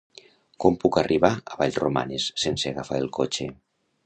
[0.63, 3.51] Com puc arribar a Vallromanes sense agafar el cotxe?